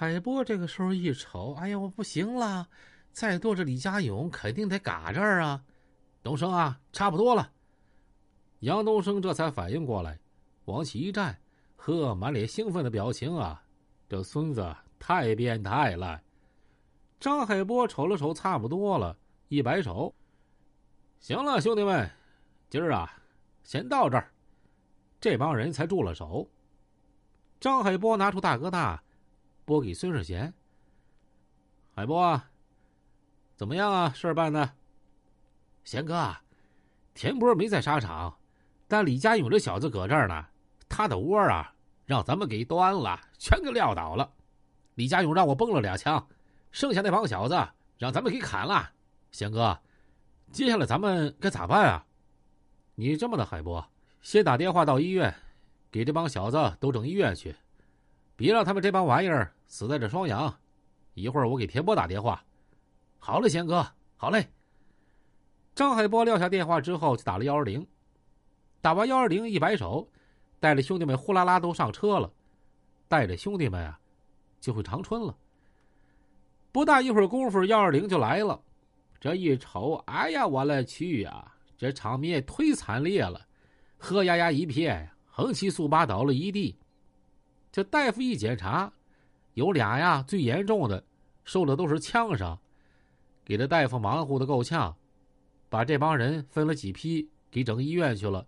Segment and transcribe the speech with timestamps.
[0.00, 2.66] 海波这个时候一瞅，哎呀，我不行了，
[3.12, 5.62] 再剁着李家勇肯定得嘎这儿啊！
[6.22, 7.52] 东升啊，差不多了。
[8.60, 10.18] 杨东升这才反应过来，
[10.64, 11.38] 往起一站，
[11.76, 13.62] 呵，满脸兴奋的表情啊！
[14.08, 16.18] 这孙子太变态了。
[17.18, 19.14] 张海波瞅了瞅，差不多了，
[19.48, 20.14] 一摆手
[21.20, 22.10] ：“行了，兄弟们，
[22.70, 23.12] 今儿啊，
[23.64, 24.32] 先到这儿。”
[25.20, 26.48] 这帮人才住了手。
[27.60, 29.02] 张海波拿出大哥大，
[29.70, 30.52] 拨给孙世贤
[31.94, 32.50] ：“海波啊，
[33.54, 34.12] 怎么样啊？
[34.12, 34.68] 事儿办的？”
[35.86, 36.34] 贤哥，
[37.14, 38.36] 田波没在沙场，
[38.88, 40.44] 但李家勇这小子搁这儿呢。
[40.88, 41.72] 他的窝啊，
[42.04, 44.28] 让咱们给端了，全给撂倒了。
[44.96, 46.26] 李家勇让我崩了俩枪。
[46.72, 47.56] 剩下那帮小子
[47.96, 48.90] 让咱们给砍了，
[49.30, 49.80] 贤哥，
[50.50, 52.04] 接下来咱们该咋办啊？
[52.96, 53.88] 你这么的，海波，
[54.20, 55.32] 先打电话到医院，
[55.92, 57.54] 给这帮小子都整医院去，
[58.40, 60.50] 别让他们这帮玩意儿死在这双阳。
[61.12, 62.42] 一会儿我给田波打电话。
[63.18, 63.86] 好嘞，贤哥，
[64.16, 64.48] 好嘞。
[65.74, 67.86] 张海波撂下电话之后，就打了幺二零。
[68.80, 70.08] 打完幺二零，一摆手，
[70.58, 72.32] 带着兄弟们呼啦啦都上车了，
[73.08, 74.00] 带着兄弟们啊，
[74.58, 75.36] 就回长春了。
[76.72, 78.58] 不大一会儿功夫，幺二零就来了。
[79.20, 81.52] 这一瞅，哎呀，我勒去呀！
[81.76, 83.46] 这场面忒惨烈了，
[83.98, 86.74] 黑压压一片，横七竖八倒了一地。
[87.72, 88.92] 这大夫一检查，
[89.54, 91.04] 有俩呀，最严重的，
[91.44, 92.58] 受的都是枪伤，
[93.44, 94.96] 给这大夫忙活的够呛，
[95.68, 98.46] 把这帮人分了几批，给整医院去了。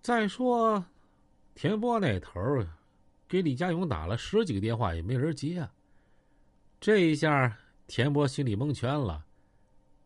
[0.00, 0.84] 再说，
[1.54, 2.40] 田波那头
[3.26, 5.68] 给李家勇打了十几个电话，也没人接。
[6.78, 9.24] 这一下，田波心里蒙圈了，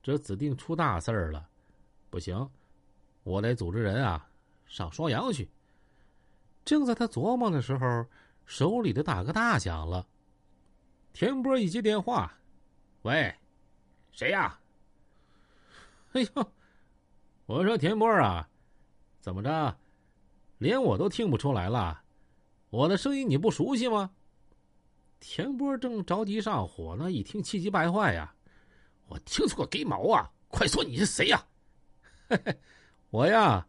[0.03, 1.47] 这指定出大事儿了。
[2.09, 2.49] 不行，
[3.23, 4.27] 我得组织人啊，
[4.67, 5.47] 上双阳去。
[6.65, 8.07] 正在他琢磨的时候，
[8.47, 10.07] 手里的大哥大响了。
[11.13, 12.33] 田波一接电话
[13.03, 13.35] ：“喂，
[14.13, 14.59] 谁呀
[16.13, 16.53] ？”“哎呦，
[17.47, 18.49] 我说田波啊，
[19.21, 19.77] 怎么着，
[20.59, 22.03] 连我都听不出来了？
[22.71, 24.11] 我的声音你不熟悉吗？”
[25.21, 28.35] 田波正着急上火呢，一听气急败坏呀！
[29.09, 30.31] 我听错个给毛啊！
[30.49, 31.45] 快说你是谁呀？
[33.11, 33.67] 我呀，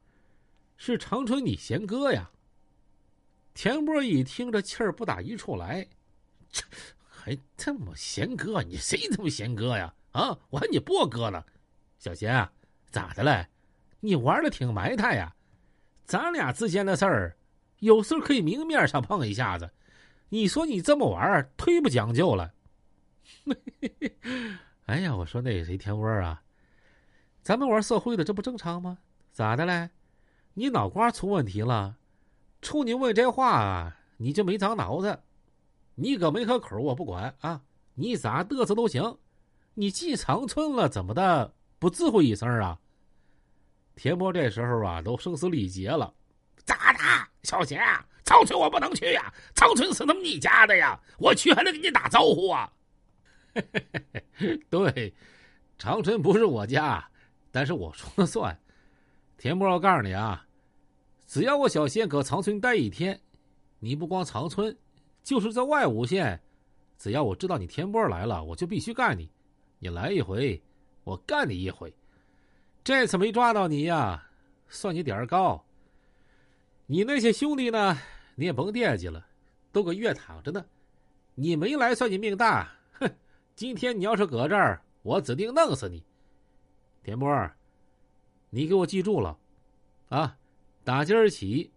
[0.78, 2.32] 是长春你贤哥呀。
[3.54, 5.88] 田波一听这气儿不打一处来，
[6.52, 6.64] 这
[7.08, 8.62] 还这么贤哥？
[8.64, 9.94] 你谁他妈贤哥呀？
[10.12, 11.44] 啊，我还你波哥呢！
[12.00, 12.52] 小贤啊，
[12.90, 13.48] 咋的嘞？
[14.00, 15.36] 你玩的挺埋汰呀！
[16.06, 17.38] 咱俩之间的事儿，
[17.80, 19.70] 有时候可以明面上碰一下子。
[20.30, 22.52] 你说你这么玩忒不讲究了。
[24.88, 26.42] 哎呀，我说那谁田波啊，
[27.44, 28.98] 咱们玩社会的这不正常吗？
[29.32, 29.90] 咋的嘞？
[30.54, 31.98] 你脑瓜出问题了？
[32.62, 35.20] 冲你问这话，你就没长脑子。
[35.96, 37.62] 你搁没合口我不管啊，
[37.96, 39.18] 你咋嘚瑟都行。
[39.74, 41.54] 你进长春了怎么的？
[41.80, 42.78] 不指挥一声啊？
[43.96, 46.14] 田波这时候啊，都声嘶力竭了。
[46.64, 47.00] 咋的，
[47.44, 47.82] 小贤？
[48.24, 52.72] 长春我不能去呀，长春是他们你家的呀，我去还得给你打招呼啊。
[54.70, 55.14] 对，
[55.78, 57.06] 长春不是我家，
[57.52, 58.58] 但是我说了算。
[59.38, 60.46] 田波，我告诉你啊，
[61.32, 63.18] 只要我小仙搁长春待一天，
[63.80, 64.78] 你不光长春，
[65.24, 66.38] 就是在外五县，
[66.98, 69.32] 只要我知道你田波来了，我就必须干你。
[69.80, 70.62] 你来一回，
[71.06, 71.96] 我干你一回。
[72.84, 74.22] 这次没抓到你呀，
[74.68, 75.64] 算你点儿高。
[76.86, 77.98] 你那些兄弟呢？
[78.36, 79.26] 你也甭惦记了，
[79.72, 80.66] 都搁医院躺着呢。
[81.36, 82.70] 你没来算你命大，
[83.00, 83.10] 哼！
[83.56, 86.04] 今天你要是搁这儿，我指定弄死你。
[87.02, 87.50] 田波，
[88.50, 89.40] 你给我记住了，
[90.10, 90.38] 啊！
[90.84, 91.72] 打今儿起，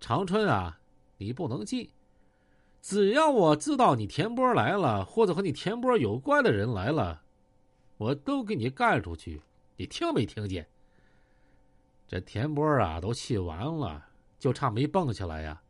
[0.00, 0.78] 长春啊，
[1.18, 1.90] 你不能进。
[2.80, 7.22] 只要我知道你田波来了，或者和你田波有关的人来了，
[7.96, 9.42] 我都给你干出去。
[9.76, 10.68] 你听没听见？
[12.06, 14.06] 这田波啊，都气完了，
[14.38, 15.60] 就差没蹦起来呀。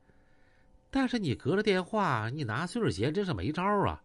[0.91, 4.03] 但是你隔着电话，你拿孙世贤真是没招啊！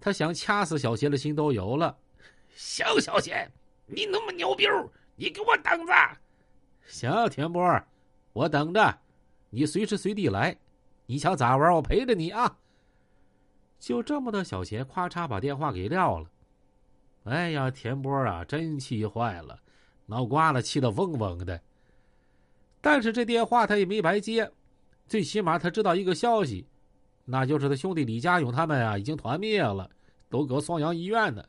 [0.00, 1.98] 他想掐死小贤的心都有了。
[2.54, 3.50] 行，小贤，
[3.86, 4.66] 你那么牛逼，
[5.16, 5.92] 你给我等着。
[6.86, 7.82] 行，田波，
[8.32, 8.98] 我等着，
[9.50, 10.56] 你随时随地来。
[11.06, 12.58] 你想咋玩，我陪着你啊。
[13.78, 16.30] 就这么的，小贤咔嚓把电话给撂了。
[17.24, 19.60] 哎呀，田波啊，真气坏了，
[20.06, 21.60] 脑瓜子气得嗡嗡的。
[22.80, 24.50] 但是这电话他也没白接。
[25.06, 26.66] 最起码他知道一个消息，
[27.24, 29.90] 那就是他兄弟李家勇他们啊已经团灭了，
[30.28, 31.44] 都搁双阳医院呢。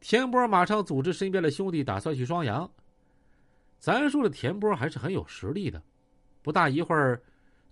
[0.00, 2.70] 田波马上组织身边的兄弟打算去双阳。
[3.78, 5.82] 咱说的田波还是很有实力的，
[6.42, 7.22] 不大一会儿，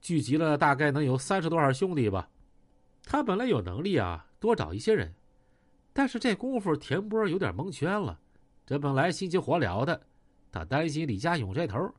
[0.01, 2.29] 聚集了大概能有三十多号兄弟吧。
[3.05, 5.13] 他本来有能力啊，多找一些人，
[5.93, 8.19] 但是这功夫田波有点蒙圈了。
[8.65, 10.01] 这本来心急火燎的，
[10.51, 11.93] 他担心李家勇这头，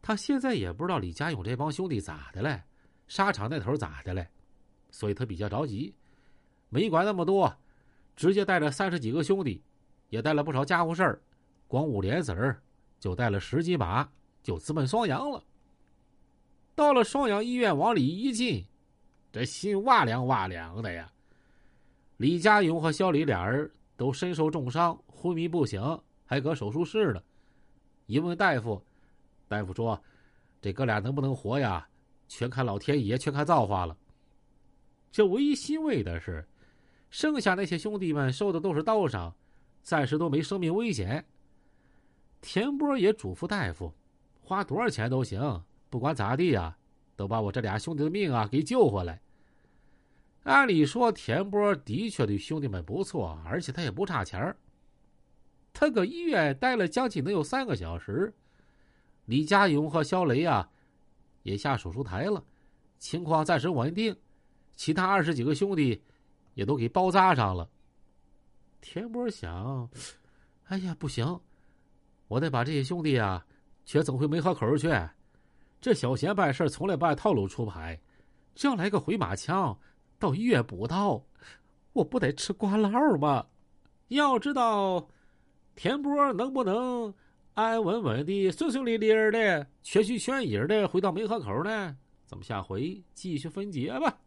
[0.00, 2.62] 他现在也不知道李家勇这帮兄弟咋的了，
[3.08, 4.26] 沙场那头咋的了，
[4.90, 5.94] 所以他比较着急，
[6.68, 7.54] 没管那么多，
[8.16, 9.62] 直接带着三十几个兄弟，
[10.08, 11.22] 也带了不少家伙事儿，
[11.66, 12.62] 光五连子儿
[13.02, 14.08] 就带了十几把，
[14.44, 15.42] 就直奔双阳了。
[16.72, 18.64] 到了双阳医院，往里一进，
[19.32, 21.12] 这心哇凉哇凉的呀。
[22.18, 24.96] 李家勇和小李俩人都身受重伤。
[25.08, 25.82] 昏迷不醒，
[26.24, 27.20] 还搁手术室呢。
[28.06, 28.80] 一问大夫，
[29.48, 30.00] 大夫说
[30.62, 31.84] ：“这哥俩能不能活呀？
[32.28, 33.96] 全看老天爷，全看造化了。”
[35.10, 36.46] 这唯一欣慰的是，
[37.10, 39.34] 剩下那些兄弟们受的都是刀伤，
[39.82, 41.24] 暂时都没生命危险。
[42.42, 43.94] 田波也嘱咐大夫，
[44.42, 46.76] 花多少钱都行，不管咋地呀，
[47.16, 49.22] 都把我这俩兄弟的命啊给救回来。
[50.42, 54.56] 按理说，田波的确对兄弟们不错，而且他也不差钱儿。
[55.72, 58.34] 他搁医院待了将近能有三个小时，
[59.26, 60.68] 李家勇和肖雷啊，
[61.44, 62.44] 也下手术台了，
[62.98, 64.14] 情况暂时稳定。
[64.74, 66.02] 其他二十几个兄弟，
[66.54, 67.70] 也都给包扎上了。
[68.80, 69.88] 田波想
[70.66, 71.40] ：“哎呀，不行，
[72.32, 73.44] 我得把这些兄弟啊，
[73.84, 74.90] 全整回梅河口去。
[75.82, 78.00] 这小贤办事从来不按套路出牌，
[78.54, 79.78] 这样来个回马枪，
[80.18, 81.22] 到医院补刀，
[81.92, 83.44] 我不得吃瓜烙吗？
[84.08, 85.06] 要知道。”
[85.76, 87.12] 田波能不能
[87.52, 91.94] 安安稳稳的、顺顺利利的、全心全意的回到梅河口呢？
[92.24, 94.21] 咱们下回继续分解吧。